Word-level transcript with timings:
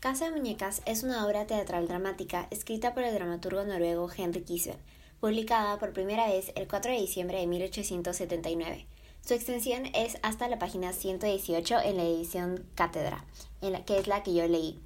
Casa 0.00 0.24
de 0.24 0.30
Muñecas 0.30 0.80
es 0.86 1.02
una 1.02 1.26
obra 1.26 1.46
teatral 1.46 1.86
dramática 1.86 2.46
escrita 2.50 2.94
por 2.94 3.02
el 3.02 3.12
dramaturgo 3.12 3.64
noruego 3.64 4.08
Henrik 4.10 4.48
Ibsen, 4.48 4.78
publicada 5.20 5.78
por 5.78 5.92
primera 5.92 6.26
vez 6.26 6.52
el 6.54 6.66
4 6.66 6.92
de 6.92 7.00
diciembre 7.02 7.38
de 7.38 7.46
1879. 7.46 8.86
Su 9.20 9.34
extensión 9.34 9.84
es 9.94 10.16
hasta 10.22 10.48
la 10.48 10.58
página 10.58 10.94
118 10.94 11.80
en 11.80 11.98
la 11.98 12.04
edición 12.04 12.64
Cátedra, 12.74 13.26
en 13.60 13.72
la, 13.72 13.84
que 13.84 13.98
es 13.98 14.06
la 14.06 14.22
que 14.22 14.32
yo 14.32 14.48
leí. 14.48 14.80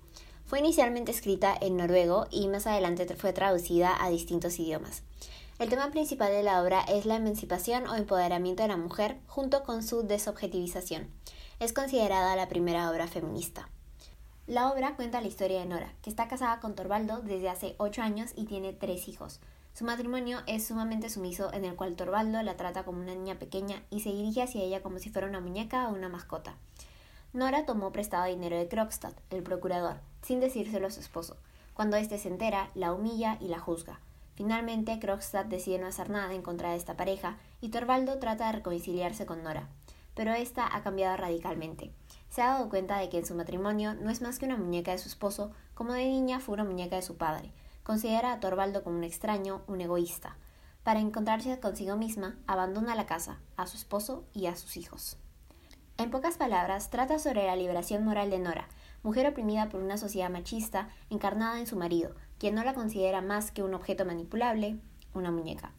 Fue 0.47 0.59
inicialmente 0.59 1.13
escrita 1.13 1.57
en 1.61 1.77
noruego 1.77 2.27
y 2.33 2.49
más 2.49 2.67
adelante 2.67 3.07
fue 3.15 3.33
traducida 3.33 3.95
a 4.05 4.11
distintos 4.11 4.59
idiomas. 4.59 5.05
El 5.61 5.69
tema 5.69 5.93
principal 5.93 6.33
de 6.33 6.43
la 6.43 6.61
obra 6.61 6.81
es 6.81 7.07
la 7.07 7.15
emancipación 7.15 7.87
o 7.87 7.95
empoderamiento 7.95 8.65
de 8.65 8.69
la 8.71 8.77
mujer 8.77 9.19
junto 9.29 9.63
con 9.63 9.85
su 9.85 10.03
desobjetivización. 10.03 11.09
Es 11.61 11.73
considerada 11.73 12.35
la 12.35 12.49
primera 12.49 12.91
obra 12.91 13.07
feminista. 13.07 13.71
La 14.47 14.71
obra 14.71 14.95
cuenta 14.95 15.23
la 15.23 15.27
historia 15.27 15.61
de 15.61 15.65
Nora, 15.65 15.95
que 16.03 16.11
está 16.11 16.29
casada 16.29 16.61
con 16.61 16.75
Torvaldo 16.75 17.23
desde 17.23 17.49
hace 17.49 17.75
ocho 17.79 18.03
años 18.03 18.33
y 18.37 18.45
tiene 18.45 18.75
tres 18.75 19.09
hijos. 19.09 19.41
Su 19.73 19.87
matrimonio 19.87 20.41
es 20.47 20.67
sumamente 20.67 21.09
sumiso 21.09 21.51
en 21.55 21.65
el 21.65 21.77
cual 21.77 21.97
Torvaldo 21.97 22.43
la 22.43 22.59
trata 22.59 22.85
como 22.85 23.01
una 23.01 23.15
niña 23.15 23.39
pequeña 23.39 23.83
y 23.89 24.01
se 24.01 24.11
dirige 24.11 24.43
hacia 24.43 24.61
ella 24.61 24.83
como 24.83 24.99
si 24.99 25.09
fuera 25.09 25.29
una 25.29 25.41
muñeca 25.41 25.89
o 25.89 25.95
una 25.95 26.11
mascota. 26.11 26.57
Nora 27.33 27.65
tomó 27.65 27.91
prestado 27.91 28.27
dinero 28.27 28.59
de 28.59 28.69
Krogstad, 28.69 29.15
el 29.31 29.43
procurador, 29.43 29.97
sin 30.21 30.41
decírselo 30.41 30.89
a 30.89 30.91
su 30.91 31.01
esposo. 31.01 31.39
Cuando 31.73 31.97
éste 31.97 32.19
se 32.19 32.29
entera, 32.29 32.69
la 32.75 32.93
humilla 32.93 33.39
y 33.41 33.49
la 33.49 33.61
juzga. 33.61 33.99
Finalmente, 34.35 34.99
Krogstad 34.99 35.47
decide 35.47 35.79
no 35.79 35.87
hacer 35.87 36.11
nada 36.11 36.35
en 36.35 36.43
contra 36.43 36.73
de 36.73 36.77
esta 36.77 36.99
pareja 36.99 37.39
y 37.63 37.71
Torvaldo 37.71 38.19
trata 38.19 38.49
de 38.49 38.53
reconciliarse 38.53 39.25
con 39.25 39.43
Nora, 39.43 39.69
pero 40.15 40.35
esta 40.35 40.77
ha 40.77 40.83
cambiado 40.83 41.17
radicalmente 41.17 41.93
se 42.35 42.43
ha 42.43 42.49
dado 42.49 42.69
cuenta 42.69 42.99
de 42.99 43.09
que 43.09 43.19
en 43.19 43.25
su 43.25 43.37
matrimonio 43.37 43.95
no 43.95 44.11
es 44.11 44.21
más 44.21 44.41
que 44.41 44.45
una 44.45 44.57
muñeca 44.57 44.91
de 44.91 44.99
su 44.99 45.09
esposo, 45.09 45.53
como 45.73 45.93
de 45.93 46.05
niña 46.05 46.41
fue 46.41 46.55
una 46.55 46.65
muñeca 46.65 46.97
de 46.97 47.03
su 47.03 47.17
padre. 47.17 47.53
Considera 47.85 48.33
a 48.33 48.41
Torvaldo 48.41 48.83
como 48.83 48.97
un 48.97 49.05
extraño, 49.05 49.63
un 49.69 49.81
egoísta. 49.81 50.37
Para 50.83 50.99
encontrarse 50.99 51.61
consigo 51.61 51.95
misma, 51.95 52.37
abandona 52.49 52.97
la 52.97 53.07
casa, 53.07 53.39
a 53.57 53.69
su 53.69 53.77
esposo 53.77 54.25
y 54.33 54.47
a 54.47 54.57
sus 54.57 54.77
hijos. 54.77 55.17
En 55.97 56.11
pocas 56.11 56.37
palabras, 56.37 56.91
trata 56.91 57.21
sobre 57.21 57.47
la 57.47 57.55
liberación 57.55 58.05
moral 58.05 58.31
de 58.31 58.41
Nora, 58.41 58.69
mujer 59.05 59.29
oprimida 59.29 59.69
por 59.69 59.81
una 59.81 59.97
sociedad 59.97 60.29
machista 60.29 60.89
encarnada 61.11 61.61
en 61.61 61.69
su 61.69 61.77
marido, 61.77 62.17
quien 62.41 62.57
no 62.57 62.65
la 62.65 62.75
considera 62.75 63.21
más 63.23 63.53
que 63.53 63.63
un 63.63 63.75
objeto 63.75 64.05
manipulable, 64.05 64.81
una 65.15 65.31
muñeca. 65.31 65.73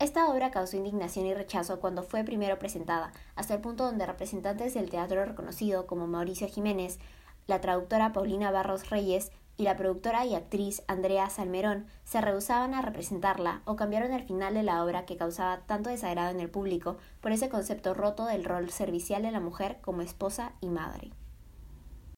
Esta 0.00 0.30
obra 0.32 0.50
causó 0.50 0.78
indignación 0.78 1.26
y 1.26 1.34
rechazo 1.34 1.78
cuando 1.78 2.02
fue 2.02 2.24
primero 2.24 2.58
presentada, 2.58 3.12
hasta 3.36 3.52
el 3.52 3.60
punto 3.60 3.84
donde 3.84 4.06
representantes 4.06 4.72
del 4.72 4.88
teatro 4.88 5.22
reconocido 5.26 5.86
como 5.86 6.06
Mauricio 6.06 6.48
Jiménez, 6.48 6.98
la 7.46 7.60
traductora 7.60 8.14
Paulina 8.14 8.50
Barros 8.50 8.88
Reyes 8.88 9.30
y 9.58 9.64
la 9.64 9.76
productora 9.76 10.24
y 10.24 10.34
actriz 10.34 10.82
Andrea 10.88 11.28
Salmerón 11.28 11.84
se 12.04 12.22
rehusaban 12.22 12.72
a 12.72 12.80
representarla 12.80 13.60
o 13.66 13.76
cambiaron 13.76 14.14
el 14.14 14.24
final 14.24 14.54
de 14.54 14.62
la 14.62 14.82
obra 14.82 15.04
que 15.04 15.18
causaba 15.18 15.66
tanto 15.66 15.90
desagrado 15.90 16.30
en 16.30 16.40
el 16.40 16.48
público 16.48 16.96
por 17.20 17.32
ese 17.32 17.50
concepto 17.50 17.92
roto 17.92 18.24
del 18.24 18.46
rol 18.46 18.70
servicial 18.70 19.20
de 19.20 19.32
la 19.32 19.40
mujer 19.40 19.80
como 19.82 20.00
esposa 20.00 20.52
y 20.62 20.70
madre. 20.70 21.10